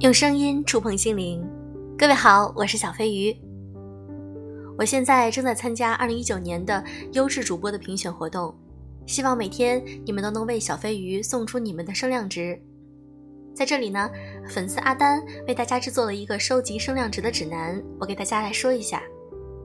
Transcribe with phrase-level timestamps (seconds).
[0.00, 1.46] 用声音触碰心灵，
[1.98, 3.36] 各位好，我是小飞鱼。
[4.78, 6.82] 我现在正在参加二零一九年的
[7.12, 8.54] 优质主播的评选活动，
[9.04, 12.58] 希望每天你们都能为小飞鱼送出你们的声量值。
[13.54, 14.10] 在这里呢，
[14.48, 19.02] 粉丝阿丹为大家制作了一个收集声量值的指南，我给大家来说一下。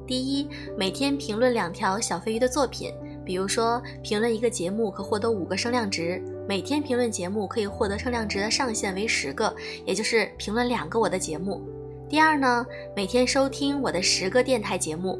[0.05, 2.93] 第一，每天评论两条小飞鱼的作品，
[3.25, 6.21] 比如说评论一个节目可获得五个声量值。
[6.47, 11.59] 每天评论节目可以获得声量值的上限为十个，也就是评论两个我的节目。
[12.07, 12.63] 第二呢，
[12.95, 15.19] 每天收听我的十个电台节目，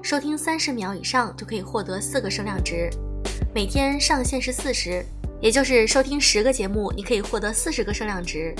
[0.00, 2.88] 收听三十秒以上就可以获得四个声量值。
[3.52, 5.04] 每天上限是四十，
[5.40, 8.54] 也就是收听十个节目，你可以获得四十个声量值。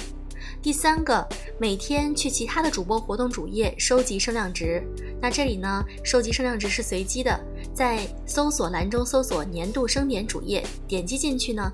[0.62, 1.26] 第三个，
[1.58, 4.82] 每天去其他的主播活动主页收集声量值。
[5.20, 7.38] 那这里呢，收集声量值是随机的，
[7.74, 11.70] 在搜索栏中搜索年度声点主页，点击进去呢，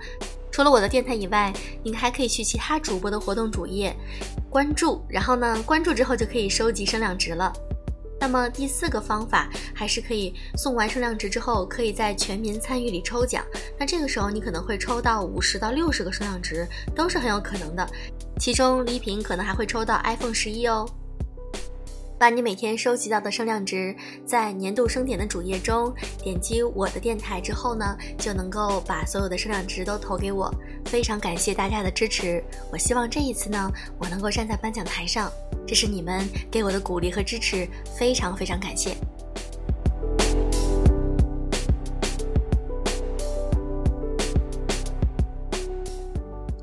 [0.50, 3.94] 除了我的电台以外，你还可以去其他主播的活动主页
[4.50, 7.52] 关注，然后呢，关注之后就可以收集声量值了。
[8.18, 13.44] 那么第四个方法还是可以送完声量值之后，可以在全民参与里抽奖。
[13.78, 17.86] 那这个时候你可能会抽到五十到六十个声量值，都是很有可能的。
[18.38, 20.88] 其中礼品可能还会抽到 iPhone 十一哦。
[22.18, 25.92] 把你每天收集到的声量值，在年度声点的主页中
[26.22, 30.50] 点击我的电台之后呢，就能够把所有的声量值都投给我。
[30.86, 32.42] 非常感谢大家的支持，
[32.72, 35.30] 我希望这一次呢，我能够站在颁奖台上。
[35.66, 38.96] 这是你们给我的鼓励和支持，非常非常感谢。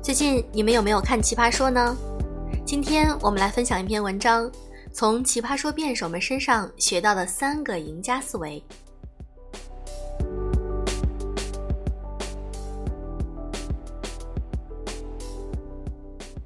[0.04, 1.96] 最近你们有没有看《奇葩说》呢？
[2.66, 4.52] 今天我们来分享一篇文章。
[4.92, 8.62] 从奇葩说辩手们身上学到的三个赢家思维。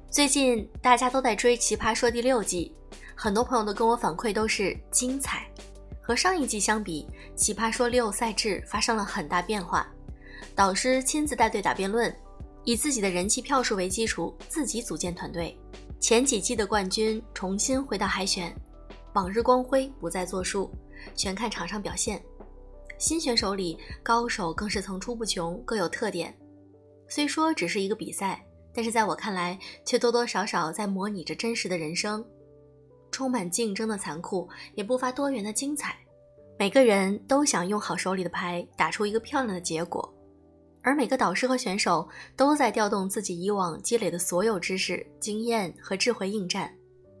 [0.09, 2.73] 最近大家都在追《奇葩说》第六季，
[3.13, 5.45] 很多朋友都跟我反馈都是精彩。
[5.99, 7.05] 和上一季相比，
[7.35, 9.85] 《奇葩说》六赛制发生了很大变化，
[10.55, 12.15] 导师亲自带队打辩论，
[12.63, 15.57] 以自己的人气票数为基础，自己组建团队。
[15.99, 18.55] 前几季的冠军重新回到海选，
[19.13, 20.71] 往日光辉不再作数，
[21.15, 22.21] 全看场上表现。
[22.97, 26.37] 新选手里高手更是层出不穷，各有特点。
[27.07, 32.23] 虽说只是一个比赛，但是在我看来，却多多少少在模拟着真实的人生，
[33.09, 35.97] 充满竞争的残酷，也不乏多元的精彩。
[36.57, 40.13] 每个人都想用好手里的牌，打出一个漂亮的结果。
[40.81, 46.73] 而每个导师和选手都在调动自己以往积累的所有知识、经验和智慧应战。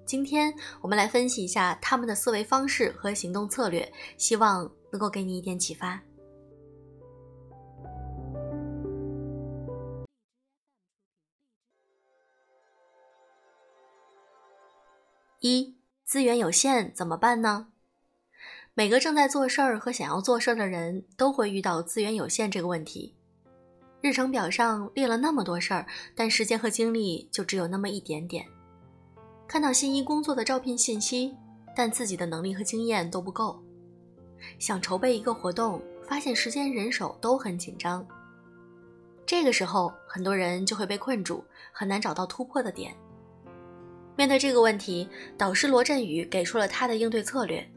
[0.05, 6.01] 今天我们来分析一下他们的思维方式和行动策略，希望能够给你一点启发。
[15.41, 17.67] 一、资源有限怎么办呢？
[18.73, 23.18] 每个正在做事儿和想要做事儿的人都会遇到资源有限这个问题。
[24.01, 28.45] 日程表上列了那么多事儿，但时间和精力就只有那么一点点。
[29.45, 31.35] 看到心仪工作的招聘信息，
[31.75, 33.61] 但自己的能力和经验都不够。
[34.57, 38.07] 想筹备一个活动，发现时间、人手都很紧张。
[39.25, 41.43] 这个时候，很多人就会被困住，
[41.73, 42.95] 很难找到突破的点。
[44.15, 47.69] 面对这个问题，导师罗振宇给出了他的应对策略。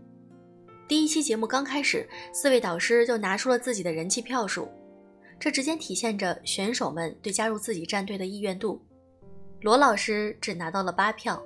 [0.87, 4.69] 第一期节目刚开始，四位导师就拿出了自己的人气票数。
[5.43, 8.81] 这直接体现着选手们对加入自己战队的意愿度。
[9.61, 11.43] 罗老师只拿到了八票，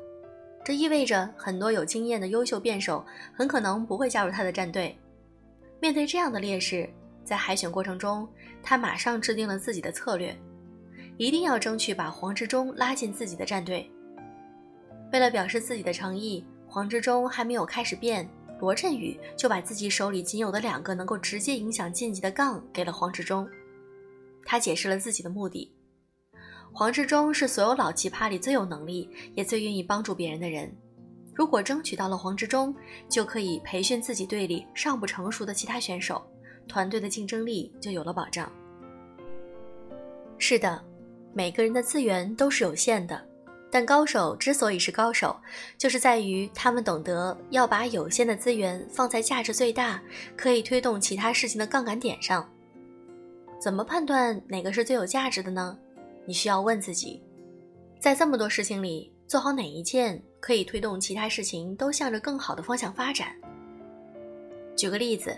[0.62, 3.02] 这意味着很多有经验的优秀辩手
[3.32, 4.94] 很可能不会加入他的战队。
[5.80, 6.86] 面对这样的劣势，
[7.24, 8.28] 在海选过程中，
[8.62, 10.36] 他马上制定了自己的策略，
[11.16, 13.90] 一定要争取把黄志忠拉进自己的战队。
[15.10, 18.28] 为了表示自己的诚意，黄志忠还没有开始辩，
[18.60, 23.48] 罗振宇就把自己手里仅有的两个能够直接影响晋级的杠给了黄志忠。
[24.46, 25.76] 他解释了自己的目的：
[26.72, 30.74] 黄志忠是所有老奇葩里最有能力，也最愿意帮助别人的人。
[31.34, 32.74] 如果争取到了黄志忠，
[33.10, 36.24] 就可以培训自己队里尚不成熟的其他选手，
[36.66, 38.50] 团队的竞争力就有了保障。
[40.38, 40.82] 是的，
[41.34, 43.22] 每个人的资源都是有限的，
[43.70, 45.38] 但高手之所以是高手，
[45.76, 50.02] 就是在于他们懂得要把有限的资源放在价值最大、
[50.36, 52.50] 可以推动其他事情的杠杆点上。
[53.58, 55.76] 怎么判断哪个是最有价值的呢？
[56.26, 57.22] 你需要问自己，
[57.98, 63.28] 在这么多事情里，做好哪一件可以推动其他事情都向着更好的方向发展？
[64.76, 65.36] 举个例子，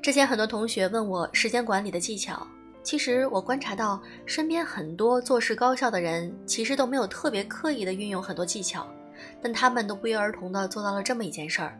[0.00, 2.46] 之前很多同学问我时间管理的技巧，
[2.82, 8.86] 其实我观察到，身边很多做事高效的人，其实都没有特别刻意的运用很多技巧，
[9.42, 11.78] 但他们都不约而同的做到了这么一件事儿：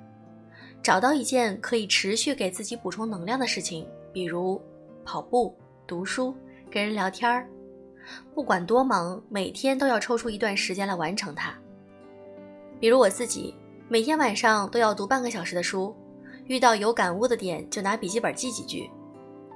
[0.83, 4.61] 找到一件可以持续给自己补充能量的事情，比如
[5.05, 5.57] 跑步、
[5.93, 6.35] 读书、
[6.71, 7.47] 跟人聊天儿，
[8.35, 11.55] 不管多忙，每天都要抽出一段时间来完成它。
[12.81, 13.55] 比如我自己，
[13.91, 15.95] 每天晚上都要读半个小时的书，
[16.47, 18.91] 遇到有感悟的点，就拿笔记本记几句。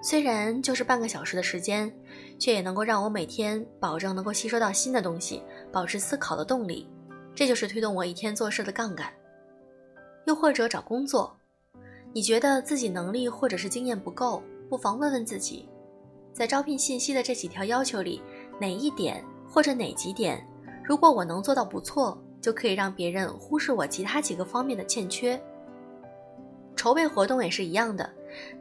[0.03, 1.91] 虽然就是半个小时的时间，
[2.39, 5.43] 却也能够让我每天保证能够吸收到新的东西，
[5.73, 6.87] 保持思考的动力。
[7.35, 9.11] 这就是推动我一天做事的杠杆。
[10.27, 11.35] 又或者找工作，
[12.13, 15.67] 你觉得自己能力或者是经验不够，不妨问问自己，
[16.37, 18.21] 在招聘信息的这几条要求里，
[18.61, 20.47] 哪一点或者哪几点，
[20.85, 25.43] 如果我能做到不错，就可以让别人忽视我其他几个方面的欠缺。
[26.77, 28.13] 筹备活动也是一样的。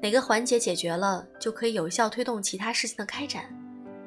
[0.02, 3.44] 哪个环节解决了，就可以有效推动其他事情的开展。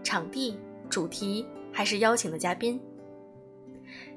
[0.02, 2.80] 场地、主题还是邀请的嘉宾。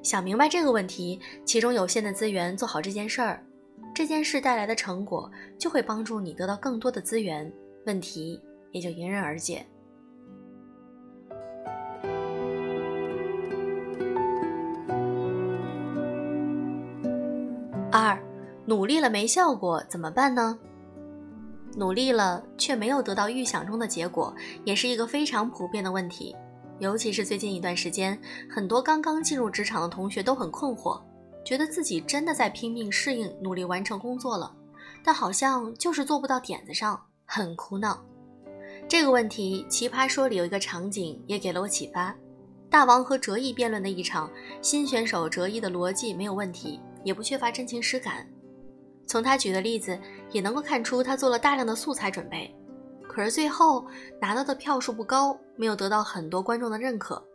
[0.02, 3.44] 想明白这个问题，其中有限的资源做好这件事儿，
[3.94, 7.52] 这件事带来的成果就会帮助你得到更多的资源，
[7.84, 8.40] 问题
[8.72, 9.64] 也就迎刃而解。
[17.92, 18.18] 二，
[18.64, 20.58] 努力了没效果怎么办呢？
[21.76, 24.34] 努力了却没有得到预想中的结果，
[24.64, 26.34] 也是一个非常普遍的问题。
[26.78, 28.18] 尤其是最近一段时间，
[28.50, 31.00] 很多刚刚进入职场的同学都很困惑，
[31.44, 34.54] 觉得自己真的在拼命适应、努力完成工作了，
[35.04, 38.02] 但好像就是做不到点子上，很苦恼。
[38.92, 42.14] 这个问题，《奇葩说》里有一个场景也给了我启发：
[42.68, 44.30] 大王和哲毅辩论的一场，
[44.60, 48.28] 新选手哲毅的逻辑没有问题，也不缺乏真情实感。
[49.06, 49.98] 从他举的例子
[50.30, 52.54] 也能够看出，他做了大量的素材准备，
[53.08, 53.86] 可是最后
[54.20, 57.26] 拿到的票数不高，没有得到很多观众的认可。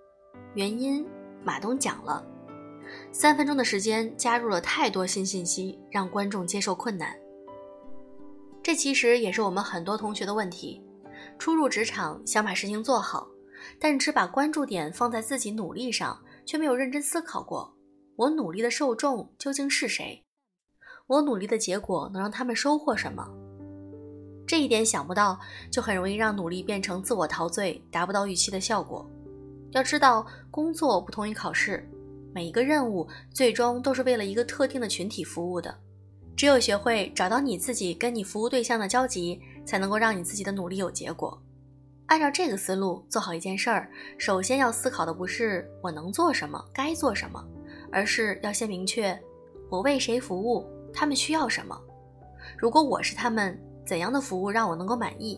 [0.54, 1.04] 原因，
[1.44, 2.24] 马东讲了，
[3.12, 7.18] 三分钟的时间加入了太多新信息，让观众接受困难。
[8.62, 10.84] 这其实也是我们很多同学的问题：
[11.38, 13.28] 初入职场想把事情做好，
[13.80, 17.76] 但只把关注点放在自己努力上，却没有认真思考过，
[18.16, 20.24] 我努力的受众究竟是谁？
[21.08, 23.28] 我努力的结果能让他们收获什么？
[24.46, 25.40] 这一点想不到，
[25.72, 29.10] 就很容易让努力变成自我陶醉，达不到预期的效果。
[29.72, 31.86] 要知道，工作不同于考试，
[32.34, 35.78] 每一个任务最终都是为了一个特定的群体服务的。
[36.36, 41.40] 只有学会找到你自己跟你服务对象的交集，才能够让你自己的努力有结果。
[42.08, 47.46] 按照这个思路做好一件事儿，首先要思考的不是我能做什么、该做什么，
[47.92, 49.20] 而是要先明确
[49.70, 50.66] 我为谁服务。
[50.94, 51.78] 他们需要什么？
[52.58, 55.38] 如果我是他们，怎样的服务让我能够满意？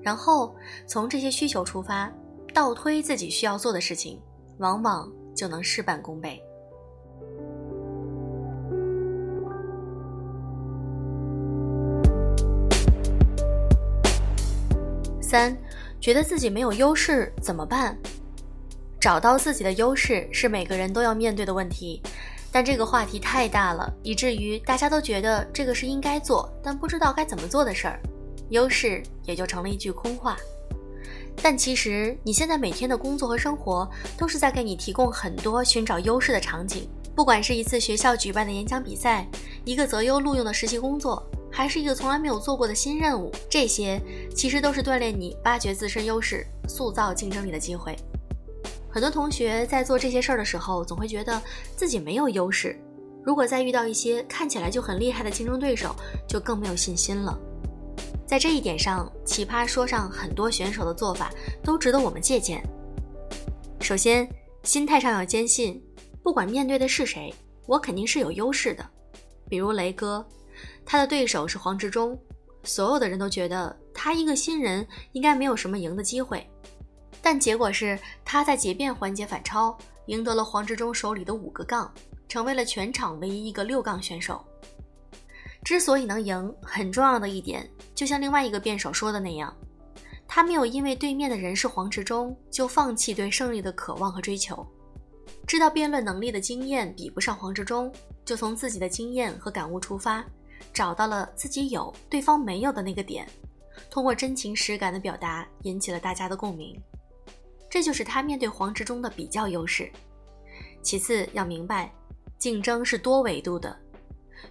[0.00, 0.54] 然后
[0.86, 2.10] 从这些需求出发，
[2.54, 4.22] 倒推自己需要做的事情，
[4.58, 6.40] 往往就能事半功倍。
[15.30, 15.56] 三，
[16.00, 17.96] 觉得自己没有优势怎么办？
[19.00, 22.02] 找到自己的优势是每个人都要面对的问题。
[22.50, 28.00] 但这个话题太大了，以至于大家都觉得这个是应该做，但不知道该怎么做的事儿，
[28.48, 30.36] 优势也就成了一句空话。
[31.40, 33.88] 但其实你现在每天的工作和生活
[34.18, 39.24] 都是在给你提供很多寻找优势的场景，不管是一次学校举办的演讲比赛，
[39.64, 41.24] 一个择优录用的实习工作，
[41.60, 44.00] 还是一个从来没有做过的新任务，这些
[44.34, 47.94] 其实都是锻炼你挖掘自身优势、塑造竞争力的机会。
[48.88, 51.38] 很多同学在做这些事儿的时候，总会觉得
[51.76, 52.80] 自己没有优势。
[53.22, 55.94] 如果再遇到一些看起来就很厉害的竞争对手，
[56.26, 57.38] 就更没有信心了。
[58.26, 61.30] 在这一点上，奇葩说上很多选手的做法
[61.62, 62.66] 都值得我们借鉴。
[63.82, 64.26] 首先，
[64.62, 65.78] 心态上要坚信，
[66.22, 67.30] 不管面对的是谁，
[67.66, 68.82] 我肯定是有优势的。
[69.46, 70.26] 比如雷哥，
[70.84, 72.18] 他的对手是黄执中，
[72.64, 76.48] 所有的人都觉得他一个新人应该没有什么赢的机会。
[77.22, 79.76] 但结果是，他在结辩环节反超，
[80.06, 81.92] 赢得了黄志忠手里的五个杠，
[82.28, 84.44] 成为了全场唯一一个六杠选手。
[85.62, 89.54] 之所以能赢，很重要的一点，就像另外一个辩手说的那样，
[90.26, 94.66] 他没有因为对面的人是黄志忠就放弃对胜利的渴望和追求。
[95.46, 97.92] 知道辩论能力的经验比不上黄志忠，
[98.24, 100.24] 就从自己的经验和感悟出发，
[100.72, 103.26] 找到了自己有对方没有的那个点，
[103.90, 106.80] 通过真情实感的表达，引起了大家的共鸣。
[107.68, 109.90] 这就是他面对黄执中的比较优势。
[110.82, 111.92] 其次要明白，
[112.38, 113.78] 竞争是多维度的，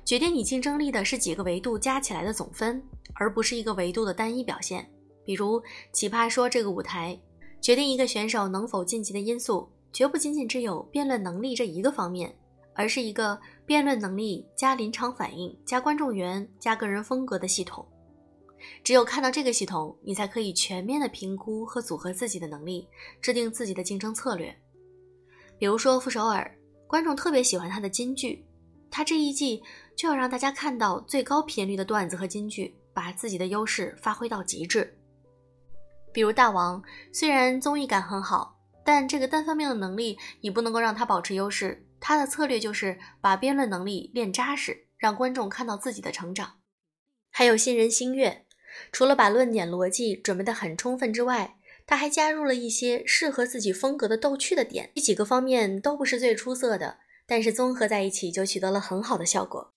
[0.06, 2.82] 决定你竞争力的是几个维度加起来的总分，
[3.16, 4.90] 而不是一个维度的单一表现。
[5.26, 5.60] 比如
[5.92, 7.20] 《奇葩说》这个舞台，
[7.62, 12.34] 决定一个选手能否晋级的因素，绝不仅仅只有辩论能力这一个方面，
[12.74, 13.40] 而是一个
[13.70, 17.88] 辩论能力加临场反应加观众缘加个人风格的系统。
[18.84, 22.88] 只有看到这个系统，你才可以全面的评估和组合自己的能力，
[23.22, 24.52] 制定自己的竞争策略。
[25.60, 26.52] 比如说傅首尔，
[26.88, 28.44] 观众特别喜欢他的金句，
[28.90, 29.62] 他这一季
[29.96, 34.98] 就要让大家看到最高频率的段子和金句，把自己的优势发挥到极致。
[36.12, 36.82] 比如大王，
[37.14, 38.59] 虽然综艺感很好，
[38.92, 46.62] 但这个单方面的能力你不能够让他保持优势，他的策略就是把辩论能力练扎实，让观众看到自己的成长。
[47.30, 48.48] 还有新人星月。
[48.92, 59.72] 除了把论点逻辑准备得很充分之外，他还加入了一些适合自己风格的逗趣的点，这几个方面都不是最出色的，但是综合在一起就取得了很好的效果。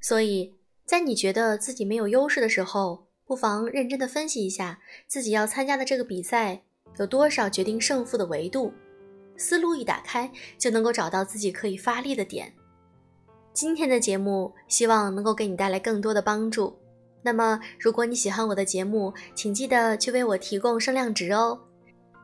[0.00, 6.62] 所以在你觉得自己没有优势的时候，不妨认真的分析一下自己要参加的这个比赛
[6.98, 8.72] 有多少决定胜负的维度，
[9.36, 12.52] 思路一打开就能够找到自己可以发力的点。
[13.52, 16.78] 今天的节目希望能够给你带来更多的帮助。
[17.22, 21.60] 那么，如果你喜欢我的节目，请记得去为我提供声量值哦。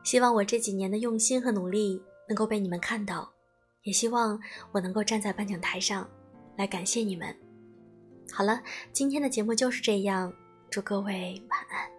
[0.03, 3.29] 希望我这几年的用心和努力能够被你们看到，
[3.83, 4.39] 也希望
[4.71, 6.09] 我能够站在颁奖台上
[6.55, 7.35] 来感谢你们。
[8.31, 10.33] 好了，今天的节目就是这样，
[10.69, 11.96] 祝各位晚安。